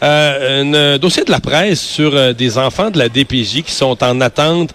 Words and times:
un 0.00 0.98
dossier 0.98 1.24
de 1.24 1.30
la 1.30 1.40
presse 1.40 1.80
sur 1.80 2.34
des 2.34 2.58
enfants 2.58 2.90
de 2.90 2.98
la 2.98 3.08
DPJ 3.08 3.62
qui 3.62 3.72
sont 3.72 4.02
en 4.02 4.20
attente 4.20 4.74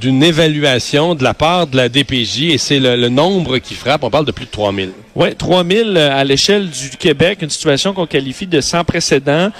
d'une 0.00 0.22
évaluation 0.22 1.14
de 1.14 1.24
la 1.24 1.34
part 1.34 1.66
de 1.66 1.76
la 1.76 1.88
DPJ 1.88 2.52
et 2.52 2.58
c'est 2.58 2.78
le, 2.78 3.08
nombre 3.08 3.58
qui 3.58 3.74
frappe. 3.74 4.04
On 4.04 4.10
parle 4.10 4.24
de 4.24 4.32
plus 4.32 4.46
de 4.46 4.50
3000. 4.50 4.90
Oui, 5.14 5.34
3000 5.34 5.96
à 5.96 6.24
l'échelle 6.24 6.70
du 6.70 6.96
Québec, 6.96 7.38
une 7.42 7.50
situation 7.50 7.92
qu'on 7.92 8.06
qualifie 8.06 8.46
de 8.46 8.60
sans 8.60 8.84
précédent 8.84 9.50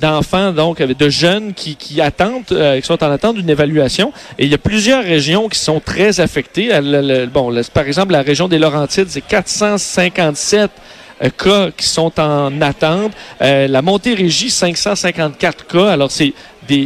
d'enfants, 0.00 0.52
donc 0.52 0.80
de 0.82 1.08
jeunes 1.08 1.52
qui, 1.54 1.76
qui 1.76 2.00
attendent, 2.00 2.44
qui 2.46 2.86
sont 2.86 3.02
en 3.02 3.10
attente 3.10 3.36
d'une 3.36 3.50
évaluation. 3.50 4.12
Et 4.38 4.44
il 4.44 4.50
y 4.50 4.54
a 4.54 4.58
plusieurs 4.58 5.04
régions 5.04 5.48
qui 5.48 5.58
sont 5.58 5.80
très 5.80 6.20
affectées. 6.20 6.70
bon, 7.32 7.54
par 7.72 7.86
exemple, 7.86 8.12
la 8.12 8.22
région 8.22 8.48
des 8.48 8.58
Laurentides, 8.58 9.08
c'est 9.08 9.20
457 9.20 10.60
euh, 10.60 10.66
cas 11.38 11.70
qui 11.76 11.86
sont 11.86 12.12
en 12.20 12.60
attente. 12.60 13.12
Euh, 13.40 13.68
la 13.68 13.82
Montérégie, 13.82 14.50
554 14.50 15.66
cas. 15.66 15.88
Alors, 15.88 16.10
c'est 16.10 16.32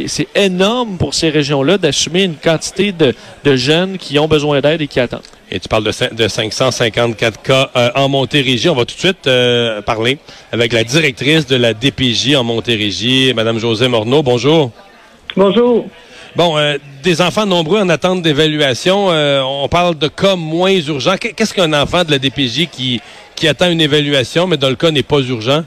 c'est 0.07 0.27
énorme 0.35 0.97
pour 0.97 1.13
ces 1.13 1.29
régions-là 1.29 1.77
d'assumer 1.77 2.23
une 2.23 2.35
quantité 2.35 2.91
de, 2.91 3.13
de, 3.45 3.55
jeunes 3.55 3.97
qui 3.97 4.17
ont 4.19 4.27
besoin 4.27 4.59
d'aide 4.59 4.81
et 4.81 4.87
qui 4.87 4.99
attendent. 4.99 5.21
Et 5.51 5.59
tu 5.59 5.69
parles 5.69 5.83
de, 5.83 6.15
de 6.15 6.27
554 6.27 7.41
cas 7.41 7.69
euh, 7.75 7.91
en 7.95 8.09
Montérégie. 8.09 8.67
On 8.69 8.75
va 8.75 8.85
tout 8.85 8.95
de 8.95 8.99
suite 8.99 9.29
parler 9.85 10.17
avec 10.51 10.73
la 10.73 10.83
directrice 10.83 11.45
de 11.45 11.55
la 11.55 11.73
DPJ 11.73 12.35
en 12.35 12.43
Montérégie, 12.43 13.31
Mme 13.33 13.59
José 13.59 13.87
Morneau. 13.87 14.23
Bonjour. 14.23 14.71
Bonjour. 15.37 15.85
Bon, 16.37 16.55
euh, 16.55 16.75
des 17.01 17.19
enfants 17.23 17.47
nombreux 17.47 17.81
en 17.81 17.89
attente 17.89 18.21
d'évaluation. 18.21 19.09
Euh, 19.09 19.41
on 19.41 19.67
parle 19.67 19.97
de 19.97 20.07
cas 20.07 20.35
moins 20.35 20.69
urgents. 20.69 21.15
Qu'est-ce 21.19 21.51
qu'un 21.51 21.73
enfant 21.73 22.03
de 22.03 22.11
la 22.11 22.19
DPJ 22.19 22.67
qui, 22.71 23.01
qui 23.35 23.47
attend 23.47 23.71
une 23.71 23.81
évaluation, 23.81 24.45
mais 24.45 24.55
dans 24.55 24.69
le 24.69 24.75
cas 24.75 24.91
n'est 24.91 25.01
pas 25.01 25.19
urgent? 25.19 25.63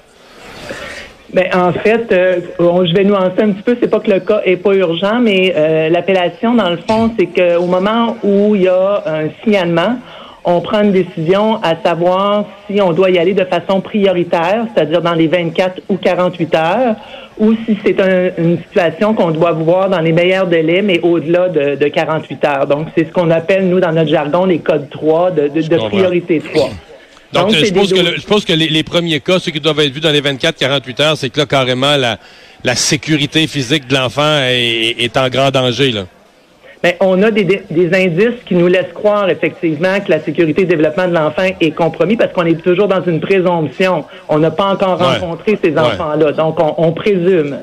Ben, 1.35 1.49
en 1.53 1.73
fait, 1.73 2.07
euh, 2.13 2.39
je 2.61 2.95
vais 2.95 3.03
nuancer 3.03 3.43
un 3.43 3.51
petit 3.51 3.63
peu. 3.63 3.77
C'est 3.83 3.91
pas 3.91 3.99
que 3.99 4.13
le 4.13 4.21
cas 4.21 4.43
est 4.45 4.59
pas 4.59 4.75
urgent, 4.75 5.19
mais 5.19 5.53
l'appellation, 5.91 6.55
dans 6.55 6.71
le 6.71 6.79
fond, 6.89 7.11
c'est 7.19 7.27
qu'au 7.27 7.67
moment 7.67 8.17
où 8.23 8.55
il 8.55 8.63
y 8.63 8.69
a 8.69 9.03
un 9.07 9.29
signalement, 9.43 9.97
on 10.45 10.61
prend 10.61 10.83
une 10.83 10.93
décision 10.93 11.63
à 11.63 11.77
savoir 11.83 12.47
si 12.67 12.81
on 12.81 12.93
doit 12.93 13.11
y 13.11 13.19
aller 13.19 13.35
de 13.35 13.45
façon 13.45 13.81
prioritaire, 13.81 14.67
c'est-à-dire 14.75 15.03
dans 15.03 15.15
les 15.15 15.27
24 15.27 15.83
ou 15.89 15.97
48 15.97 16.55
heures, 16.55 16.97
ou 17.39 17.55
si 17.67 17.77
c'est 17.85 17.97
une 18.39 18.59
situation 18.59 19.15
qu'on 19.15 19.31
doit 19.31 19.53
voir 19.53 19.91
dans 19.91 20.01
les 20.01 20.13
meilleurs 20.13 20.47
délais, 20.47 20.83
mais 20.83 21.01
au-delà 21.01 21.49
de, 21.49 21.89
48 21.89 22.45
heures. 22.45 22.67
Donc, 22.67 22.89
c'est 22.97 23.07
ce 23.07 23.13
qu'on 23.13 23.31
appelle, 23.31 23.69
nous, 23.69 23.81
dans 23.81 23.93
notre 23.93 24.11
jargon, 24.11 24.45
les 24.47 24.59
codes 24.59 24.89
3, 24.91 25.31
de, 25.33 25.89
priorité 25.89 26.43
3. 26.53 26.71
Donc, 27.33 27.53
je, 27.53 27.65
suppose 27.65 27.93
que 27.93 28.05
je, 28.05 28.21
suppose 28.21 28.45
que 28.45 28.53
les, 28.53 28.83
premiers 28.83 29.21
cas, 29.21 29.39
ceux 29.39 29.53
qui 29.53 29.61
doivent 29.61 29.81
être 29.81 29.93
vus 29.93 30.01
dans 30.01 30.11
les 30.11 30.21
24-48 30.21 31.03
heures, 31.03 31.17
c'est 31.17 31.31
que 31.31 31.39
là, 31.39 31.47
carrément, 31.47 31.97
la, 31.97 32.19
la 32.65 32.75
sécurité 32.75 33.47
physique 33.47 33.87
de 33.87 33.95
l'enfant 33.95 34.41
est, 34.43 34.97
est 34.99 35.17
en 35.17 35.29
grand 35.29 35.51
danger, 35.51 35.93
là. 35.93 36.07
Bien, 36.83 36.93
on 37.01 37.23
a 37.23 37.31
des, 37.31 37.45
des, 37.45 37.95
indices 37.95 38.43
qui 38.47 38.55
nous 38.55 38.67
laissent 38.67 38.93
croire 38.95 39.29
effectivement 39.29 40.01
que 40.01 40.11
la 40.11 40.21
sécurité 40.21 40.63
et 40.63 40.65
le 40.65 40.71
développement 40.71 41.09
de 41.09 41.13
l'enfant 41.13 41.47
est 41.61 41.73
compromis 41.73 42.17
parce 42.17 42.33
qu'on 42.33 42.47
est 42.47 42.63
toujours 42.63 42.89
dans 42.89 43.03
une 43.03 43.21
présomption. 43.21 44.05
On 44.31 44.39
n'a 44.39 44.51
pas 44.51 44.73
encore 44.73 44.99
rencontré 44.99 45.59
ces 45.63 45.77
enfants-là, 45.77 46.33
donc 46.33 46.59
on, 46.79 46.93
présume. 46.93 47.59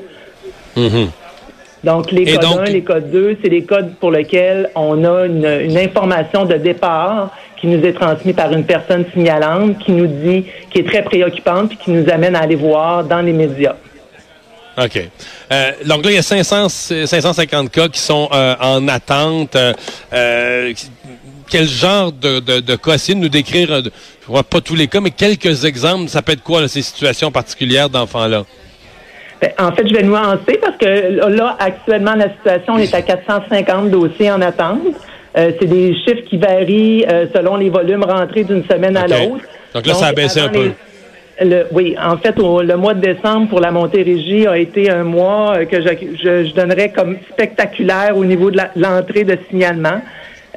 Mm-hmm. 0.76 1.08
Donc, 1.82 2.12
les 2.12 2.26
codes 2.26 2.44
1, 2.44 2.64
les 2.66 2.82
codes 2.82 3.10
2, 3.10 3.38
c'est 3.42 3.48
les 3.48 3.62
codes 3.62 3.94
pour 3.98 4.12
lesquels 4.12 4.70
on 4.76 5.04
a 5.04 5.26
une, 5.26 5.46
une, 5.64 5.78
information 5.78 6.44
de 6.44 6.54
départ 6.54 7.30
qui 7.60 7.66
nous 7.66 7.84
est 7.84 7.92
transmise 7.92 8.34
par 8.34 8.52
une 8.52 8.64
personne 8.64 9.04
signalante, 9.12 9.78
qui 9.78 9.92
nous 9.92 10.06
dit, 10.06 10.44
qui 10.70 10.78
est 10.78 10.86
très 10.86 11.02
préoccupante, 11.02 11.70
puis 11.70 11.78
qui 11.78 11.90
nous 11.90 12.08
amène 12.08 12.36
à 12.36 12.40
aller 12.40 12.56
voir 12.56 13.02
dans 13.02 13.20
les 13.20 13.32
médias. 13.32 13.74
OK. 14.78 15.08
Euh, 15.52 15.72
donc 15.86 16.04
là, 16.04 16.10
il 16.10 16.14
y 16.14 16.18
a 16.18 16.22
500, 16.22 16.68
550 16.68 17.70
cas 17.70 17.88
qui 17.88 17.98
sont 17.98 18.28
euh, 18.32 18.54
en 18.60 18.86
attente. 18.88 19.56
Euh, 20.12 20.72
quel 21.50 21.66
genre 21.66 22.12
de, 22.12 22.40
de, 22.40 22.60
de 22.60 22.76
cas? 22.76 22.94
Essayez 22.94 23.14
de 23.14 23.20
nous 23.22 23.28
décrire, 23.28 23.82
je 23.82 23.90
vois 24.26 24.42
pas 24.42 24.60
tous 24.60 24.74
les 24.74 24.86
cas, 24.86 25.00
mais 25.00 25.10
quelques 25.10 25.64
exemples. 25.64 26.08
Ça 26.08 26.22
peut 26.22 26.32
être 26.32 26.42
quoi, 26.42 26.68
ces 26.68 26.82
situations 26.82 27.30
particulières 27.30 27.88
d'enfants-là? 27.88 28.44
Ben, 29.40 29.50
en 29.58 29.72
fait, 29.72 29.88
je 29.88 29.94
vais 29.94 30.02
nuancer 30.02 30.58
parce 30.60 30.76
que 30.76 31.28
là, 31.28 31.56
actuellement, 31.58 32.14
la 32.14 32.30
situation 32.30 32.78
est 32.78 32.94
à 32.94 33.02
450 33.02 33.90
dossiers 33.90 34.30
en 34.30 34.40
attente. 34.42 34.80
c'est 35.34 35.64
des 35.66 35.94
chiffres 35.94 36.28
qui 36.28 36.36
varient 36.36 37.04
selon 37.34 37.56
les 37.56 37.70
volumes 37.70 38.04
rentrés 38.04 38.44
d'une 38.44 38.64
semaine 38.64 38.96
à 38.96 39.06
l'autre. 39.06 39.44
Donc 39.74 39.86
là, 39.86 39.94
ça 39.94 40.06
a 40.06 40.12
baissé 40.12 40.40
un 40.40 40.48
peu 40.48 40.72
oui, 41.72 41.96
en 42.02 42.16
fait, 42.16 42.36
le 42.36 42.76
mois 42.76 42.94
de 42.94 43.00
décembre 43.00 43.48
pour 43.48 43.60
la 43.60 43.70
Montérégie 43.70 44.46
a 44.46 44.58
été 44.58 44.90
un 44.90 45.04
mois 45.04 45.56
euh, 45.56 45.64
que 45.66 45.80
je, 45.80 45.88
je, 46.46 46.54
donnerais 46.54 46.90
comme 46.90 47.16
spectaculaire 47.30 48.16
au 48.16 48.24
niveau 48.24 48.50
de 48.50 48.58
l'entrée 48.76 49.24
de 49.24 49.38
signalement. 49.48 50.00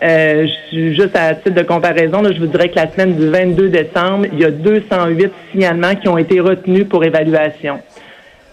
Euh, 0.03 0.47
juste 0.71 1.15
à 1.15 1.35
titre 1.35 1.55
de 1.55 1.61
comparaison, 1.61 2.23
je 2.23 2.39
vous 2.39 2.47
dirais 2.47 2.69
que 2.69 2.75
la 2.75 2.91
semaine 2.91 3.15
du 3.15 3.29
22 3.29 3.69
décembre, 3.69 4.25
il 4.33 4.39
y 4.39 4.45
a 4.45 4.49
208 4.49 5.31
signalements 5.51 5.95
qui 5.95 6.07
ont 6.07 6.17
été 6.17 6.39
retenus 6.39 6.87
pour 6.89 7.03
évaluation. 7.03 7.79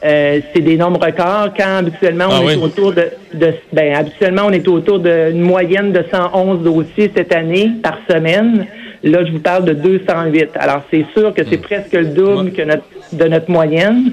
Euh, 0.05 0.41
c'est 0.55 0.61
des 0.61 0.77
nombres 0.77 1.05
records 1.05 1.55
quand 1.57 1.79
habituellement 1.79 2.27
on 2.31 2.47
ah 2.47 2.53
est 2.53 2.57
autour 2.57 2.93
de, 2.93 3.11
de, 3.35 3.53
ben 3.73 3.97
habituellement 3.97 4.43
on 4.47 4.53
est 4.53 4.69
autour 4.69 5.01
d'une 5.01 5.41
moyenne 5.41 5.91
de 5.91 6.05
111 6.09 6.63
dossiers 6.63 7.11
cette 7.17 7.35
année 7.35 7.73
par 7.83 7.99
semaine. 8.09 8.67
Là, 9.03 9.25
je 9.25 9.33
vous 9.33 9.39
parle 9.39 9.65
de 9.65 9.73
208. 9.75 10.51
Alors, 10.55 10.83
c'est 10.91 11.07
sûr 11.17 11.33
que 11.35 11.43
c'est 11.45 11.59
hmm. 11.59 11.63
presque 11.63 11.93
le 11.93 12.07
double 12.07 12.53
que 12.53 12.63
notre, 12.63 12.85
de 13.13 13.25
notre 13.25 13.51
moyenne. 13.51 14.13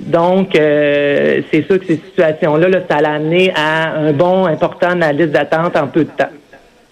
Donc, 0.00 0.56
euh, 0.56 1.42
c'est 1.52 1.66
sûr 1.66 1.78
que 1.78 1.86
ces 1.86 1.96
situations-là, 1.96 2.68
là, 2.68 2.78
ça 2.88 3.00
l'a 3.00 3.14
amené 3.14 3.52
à 3.54 3.92
un 3.92 4.12
bon 4.12 4.46
important 4.46 4.90
dans 4.90 4.98
la 5.00 5.12
liste 5.12 5.32
d'attente 5.32 5.76
en 5.76 5.88
peu 5.88 6.04
de 6.04 6.10
temps. 6.10 6.30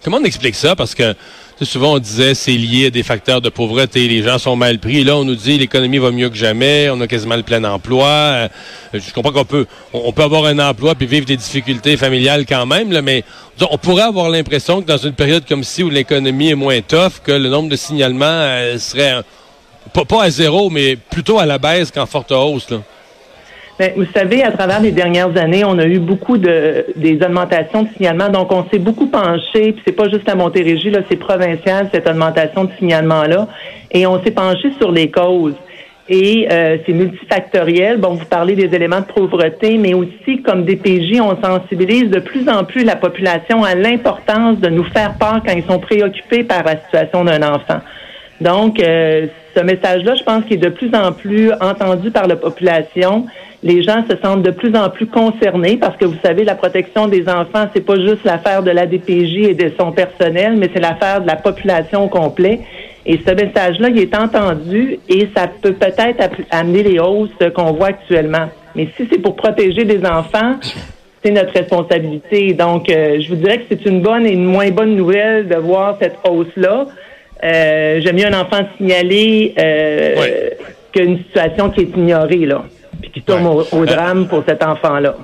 Comment 0.05 0.19
on 0.19 0.25
explique 0.25 0.55
ça? 0.55 0.77
Parce 0.77 0.95
que 0.95 1.15
souvent 1.65 1.95
on 1.95 1.99
disait 1.99 2.35
c'est 2.35 2.53
lié 2.53 2.87
à 2.87 2.91
des 2.91 3.03
facteurs 3.03 3.41
de 3.41 3.49
pauvreté, 3.49 4.09
les 4.09 4.23
gens 4.23 4.39
sont 4.39 4.57
mal 4.57 4.79
pris. 4.79 5.05
Là, 5.05 5.17
on 5.17 5.25
nous 5.25 5.35
dit 5.35 5.59
l'économie 5.59 5.99
va 5.99 6.11
mieux 6.11 6.29
que 6.29 6.37
jamais, 6.37 6.89
on 6.91 7.01
a 7.01 7.07
quasiment 7.07 7.37
le 7.37 7.43
plein 7.43 7.63
emploi. 7.65 8.07
Euh, 8.07 8.49
je 8.95 9.13
comprends 9.13 9.33
qu'on 9.33 9.45
peut 9.45 9.67
on 9.93 10.13
peut 10.13 10.23
avoir 10.23 10.45
un 10.45 10.59
emploi 10.59 10.95
puis 10.95 11.07
vivre 11.07 11.27
des 11.27 11.37
difficultés 11.37 11.97
familiales 11.97 12.47
quand 12.47 12.67
même, 12.67 13.01
mais 13.01 13.25
on 13.71 13.79
pourrait 13.79 14.05
avoir 14.05 14.31
l'impression 14.31 14.81
que 14.83 14.87
dans 14.87 14.99
une 14.99 15.15
période 15.15 15.45
comme 15.49 15.65
ci 15.65 15.83
où 15.83 15.91
l'économie 15.91 16.51
est 16.51 16.55
moins 16.55 16.81
tough, 16.81 17.21
que 17.25 17.33
le 17.33 17.49
nombre 17.49 17.69
de 17.69 17.77
signalements 17.77 18.27
euh, 18.27 18.79
serait 18.79 19.23
pas, 19.93 20.05
pas 20.05 20.25
à 20.25 20.31
zéro, 20.31 20.71
mais 20.71 20.97
plutôt 20.97 21.39
à 21.39 21.47
la 21.47 21.59
baisse 21.59 21.91
qu'en 21.91 22.07
forte 22.07 22.33
hausse. 22.33 22.71
Là. 22.71 22.79
Ben, 23.79 23.93
vous 23.97 24.07
savez, 24.13 24.43
à 24.43 24.51
travers 24.51 24.81
les 24.81 24.91
dernières 24.91 25.37
années, 25.37 25.65
on 25.65 25.79
a 25.79 25.87
eu 25.87 26.01
beaucoup 26.01 26.37
de 26.37 26.87
des 26.97 27.15
augmentations 27.25 27.85
de 27.85 27.89
signalement. 27.97 28.29
Donc, 28.29 28.51
on 28.53 28.65
s'est 28.71 28.81
beaucoup 28.81 29.07
penché, 29.07 29.73
puis 29.73 29.83
c'est 29.87 29.93
pas 29.93 30.09
juste 30.09 30.29
à 30.29 30.35
Montérégie, 30.35 30.91
là, 30.91 31.01
c'est 31.09 31.17
provincial, 31.17 31.89
cette 31.95 32.09
augmentation 32.09 32.65
de 32.65 32.71
signalement-là. 32.77 33.47
Et 33.93 34.05
on 34.05 34.21
s'est 34.25 34.33
penché 34.33 34.73
sur 34.81 34.91
les 34.91 35.13
causes. 35.13 35.55
Et 36.09 36.49
euh, 36.51 36.79
c'est 36.85 36.93
multifactoriel. 36.93 37.99
Bon, 37.99 38.15
vous 38.15 38.25
parlez 38.25 38.57
des 38.57 38.75
éléments 38.75 39.01
de 39.01 39.13
pauvreté, 39.13 39.77
mais 39.79 39.95
aussi 39.95 40.43
comme 40.43 40.65
DPJ, 40.65 41.21
on 41.21 41.41
sensibilise 41.41 42.11
de 42.11 42.19
plus 42.19 42.49
en 42.49 42.65
plus 42.65 42.83
la 42.83 42.97
population 42.97 43.63
à 43.63 43.77
l'importance 43.77 44.59
de 44.59 44.71
nous 44.71 44.85
faire 44.85 45.15
part 45.19 45.43
quand 45.47 45.53
ils 45.53 45.65
sont 45.65 45.79
préoccupés 45.79 46.43
par 46.43 46.65
la 46.65 46.79
situation 46.79 47.25
d'un 47.25 47.43
enfant. 47.43 47.81
Donc, 48.41 48.81
euh, 48.81 49.27
ce 49.59 49.65
message-là, 49.65 50.15
je 50.15 50.23
pense 50.23 50.45
qu'il 50.45 50.55
est 50.55 50.69
de 50.69 50.69
plus 50.69 50.91
en 50.95 51.13
plus 51.13 51.53
entendu 51.61 52.11
par 52.11 52.29
la 52.29 52.37
population. 52.37 53.27
Les 53.65 53.83
gens 53.83 54.05
se 54.09 54.17
sentent 54.23 54.43
de 54.43 54.53
plus 54.53 54.75
en 54.77 54.89
plus 54.89 55.07
concernés 55.07 55.77
parce 55.77 55.97
que 55.97 56.05
vous 56.05 56.19
savez, 56.25 56.45
la 56.45 56.55
protection 56.55 57.09
des 57.09 57.29
enfants, 57.29 57.67
c'est 57.75 57.85
pas 57.85 57.97
juste 57.97 58.25
l'affaire 58.25 58.63
de 58.63 58.71
la 58.71 58.87
DPJ 58.87 59.49
et 59.49 59.55
de 59.55 59.73
son 59.79 59.91
personnel, 59.91 60.57
mais 60.57 60.71
c'est 60.73 60.81
l'affaire 60.81 61.23
de 61.23 61.27
la 61.27 61.35
population 61.35 62.05
au 62.05 62.09
complet. 62.09 62.61
Et 63.05 63.19
ce 63.27 63.33
message-là, 63.33 63.89
il 63.89 63.99
est 63.99 64.17
entendu 64.17 65.01
et 65.09 65.29
ça 65.37 65.49
peut 65.61 65.73
peut-être 65.73 66.23
amener 66.51 66.85
les 66.85 67.01
hausses 67.01 67.31
qu'on 67.55 67.73
voit 67.73 67.89
actuellement. 67.89 68.49
Mais 68.77 68.89
si 68.97 69.09
c'est 69.11 69.19
pour 69.19 69.35
protéger 69.35 69.83
les 69.83 70.07
enfants, 70.07 70.57
c'est 71.25 71.33
notre 71.33 71.53
responsabilité. 71.53 72.53
Donc, 72.53 72.89
euh, 72.91 73.19
je 73.21 73.29
vous 73.29 73.37
dirais 73.37 73.59
que 73.59 73.65
c'est 73.71 73.87
une 73.87 74.03
bonne 74.03 74.25
et 74.25 74.33
une 74.33 74.45
moins 74.45 74.71
bonne 74.71 74.95
nouvelle 74.95 75.49
de 75.49 75.57
voir 75.57 75.97
cette 76.01 76.17
hausse-là. 76.29 76.87
Euh, 77.45 78.01
J'aime 78.03 78.17
mieux 78.17 78.27
un 78.27 78.41
enfant 78.41 78.61
signalé 78.77 79.55
euh, 79.59 80.51
qu'une 80.93 81.19
situation 81.19 81.71
qui 81.71 81.83
est 81.83 81.97
ignorée, 81.97 82.47
là, 82.47 82.65
puis 83.01 83.11
qui 83.11 83.23
tombe 83.23 83.47
au, 83.47 83.83
euh, 83.83 83.87
drame 83.87 84.27
pour 84.27 84.43
cet 84.47 84.63
enfant-là. 84.63 85.15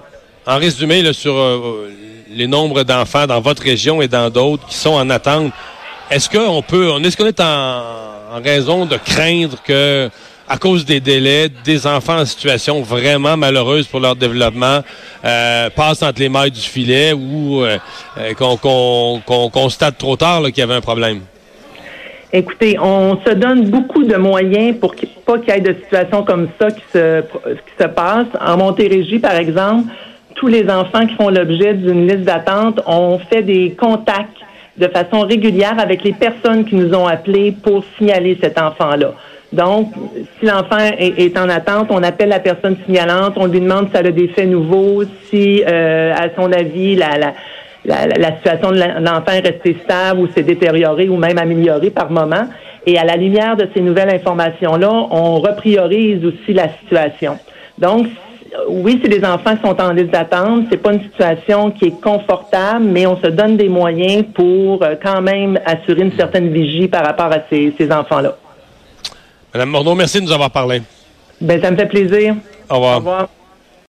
En 0.47 0.59
résumé, 0.59 1.03
là, 1.03 1.13
sur 1.13 1.35
euh, 1.35 1.91
les 2.31 2.47
nombres 2.47 2.85
d'enfants 2.85 3.27
dans 3.27 3.41
votre 3.41 3.63
région 3.63 4.01
et 4.01 4.09
dans 4.09 4.31
d'autres 4.31 4.67
qui 4.67 4.77
sont 4.77 4.93
en 4.95 5.11
attente, 5.11 5.53
est-ce 6.11 6.29
qu'on 6.29 6.63
peut, 6.63 6.91
est-ce 7.03 7.17
qu'on 7.17 7.27
est 7.27 7.41
en, 7.41 7.83
en, 8.33 8.43
raison 8.45 8.87
de 8.87 8.97
craindre 8.97 9.57
que, 9.65 10.09
à 10.49 10.57
cause 10.59 10.85
des 10.85 11.01
délais, 11.01 11.49
des 11.65 11.87
enfants 11.87 12.19
en 12.21 12.27
situation 12.27 12.83
vraiment 12.83 13.37
malheureuse 13.37 13.87
pour 13.87 13.99
leur 13.99 14.15
développement 14.15 14.83
euh, 15.25 15.71
passent 15.71 16.03
entre 16.03 16.21
les 16.21 16.29
mailles 16.29 16.51
du 16.51 16.61
filet 16.61 17.13
ou 17.13 17.65
qu'on 18.37 19.51
constate 19.51 19.97
trop 19.99 20.17
tard 20.17 20.43
qu'il 20.45 20.59
y 20.59 20.63
avait 20.63 20.75
un 20.75 20.83
problème? 20.83 21.23
Écoutez, 22.37 22.77
on 22.81 23.17
se 23.25 23.31
donne 23.33 23.71
beaucoup 23.71 24.03
de 24.03 24.17
moyens 24.17 24.77
pour 24.81 24.97
pas 25.25 25.39
qu'il 25.39 25.55
y 25.55 25.57
ait 25.57 25.61
de 25.61 25.73
situations 25.85 26.25
comme 26.25 26.49
ça 26.61 26.69
qui 26.69 26.83
se, 26.93 27.21
qui 27.21 27.73
se 27.81 27.87
passent. 27.87 28.27
En 28.45 28.57
Montérégie, 28.57 29.21
par 29.21 29.37
exemple, 29.37 29.85
tous 30.35 30.49
les 30.49 30.69
enfants 30.69 31.07
qui 31.07 31.15
font 31.15 31.29
l'objet 31.29 31.75
d'une 31.75 32.09
liste 32.09 32.25
d'attente 32.25 32.81
ont 32.89 33.21
fait 33.31 33.43
des 33.43 33.77
contacts 33.79 34.37
de 34.77 34.89
façon 34.89 35.21
régulière 35.21 35.79
avec 35.79 36.03
les 36.03 36.13
personnes 36.13 36.65
qui 36.65 36.75
nous 36.75 36.93
ont 36.93 37.07
appelés 37.07 37.53
pour 37.53 37.85
signaler 37.97 38.37
cet 38.43 38.61
enfant-là. 38.61 39.13
Donc, 39.53 39.93
si 40.41 40.47
l'enfant 40.47 40.91
est, 40.99 41.39
en 41.39 41.49
attente, 41.49 41.87
on 41.91 42.03
appelle 42.03 42.31
la 42.31 42.41
personne 42.41 42.77
signalante, 42.85 43.35
on 43.37 43.47
lui 43.47 43.61
demande 43.61 43.91
si 43.91 43.97
elle 43.97 44.09
a 44.09 44.11
des 44.11 44.27
faits 44.27 44.49
nouveaux, 44.49 45.05
si, 45.31 45.63
euh, 45.63 46.13
à 46.13 46.35
son 46.35 46.53
avis, 46.53 46.97
la, 46.97 47.17
la, 47.17 47.35
la, 47.85 48.37
situation 48.37 48.73
de 48.73 48.79
l'enfant 48.79 49.33
est 49.33 49.47
restée 49.47 49.77
stable 49.85 50.21
ou 50.21 50.29
s'est 50.29 50.43
détériorée 50.43 51.09
ou 51.09 51.17
même 51.17 51.39
améliorée 51.39 51.91
par 51.91 52.11
moment. 52.11 52.49
Et 52.87 52.99
à 52.99 53.05
la 53.05 53.17
lumière 53.17 53.57
de 53.57 53.69
ces 53.75 53.81
nouvelles 53.81 54.15
informations-là, 54.15 54.91
on 55.11 55.39
repriorise 55.41 56.25
aussi 56.25 56.53
la 56.53 56.69
situation. 56.81 57.39
Donc, 57.79 58.07
oui, 58.69 59.01
c'est 59.03 59.09
des 59.09 59.25
enfants 59.25 59.57
qui 59.57 59.63
sont 59.63 59.81
en 59.81 59.93
liste 59.93 60.11
d'attente. 60.11 60.67
C'est 60.71 60.77
pas 60.77 60.93
une 60.93 61.03
situation 61.03 61.71
qui 61.71 61.87
est 61.87 62.01
confortable, 62.01 62.85
mais 62.85 63.07
on 63.07 63.21
se 63.21 63.27
donne 63.27 63.57
des 63.57 63.69
moyens 63.69 64.25
pour 64.35 64.83
euh, 64.83 64.95
quand 65.03 65.21
même 65.21 65.59
assurer 65.65 66.03
une 66.03 66.17
certaine 66.17 66.53
vigie 66.53 66.89
par 66.89 67.05
rapport 67.05 67.33
à 67.33 67.39
ces, 67.51 67.75
ces 67.77 67.91
enfants-là. 67.91 68.37
Madame 69.53 69.71
Morneau, 69.71 69.95
merci 69.95 70.21
de 70.21 70.27
nous 70.27 70.33
avoir 70.33 70.51
parlé. 70.51 70.83
Ben, 71.41 71.61
ça 71.61 71.71
me 71.71 71.77
fait 71.77 71.87
plaisir. 71.87 72.37
Au 72.71 72.75
revoir. 72.77 72.95
Au 72.95 72.99
revoir. 72.99 73.29